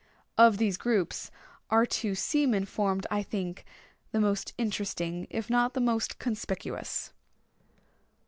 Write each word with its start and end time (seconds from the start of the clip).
Of 0.35 0.57
these 0.57 0.77
groups 0.77 1.29
our 1.69 1.85
two 1.85 2.15
seamen 2.15 2.65
formed, 2.65 3.05
I 3.11 3.21
think, 3.21 3.65
the 4.11 4.19
most 4.19 4.51
interesting, 4.57 5.27
if 5.29 5.47
not 5.47 5.75
the 5.75 5.79
most 5.79 6.17
conspicuous. 6.17 7.13